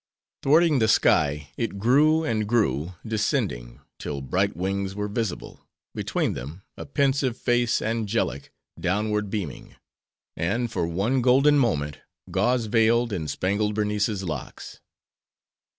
Thwarting 0.41 0.79
the 0.79 0.87
sky, 0.87 1.49
it 1.57 1.77
grew, 1.77 2.23
and 2.23 2.47
grew, 2.49 2.93
descending; 3.05 3.81
till 3.99 4.19
bright 4.19 4.57
wings 4.57 4.95
were 4.95 5.07
visible: 5.07 5.63
between 5.93 6.33
them, 6.33 6.63
a 6.75 6.87
pensive 6.87 7.37
face 7.37 7.83
angelic, 7.83 8.51
downward 8.79 9.29
beaming; 9.29 9.75
and, 10.35 10.71
for 10.71 10.87
one 10.87 11.21
golden 11.21 11.59
moment, 11.59 11.99
gauze 12.31 12.65
vailed 12.65 13.13
in 13.13 13.27
spangled 13.27 13.75
Berenice's 13.75 14.23
Locks. 14.23 14.79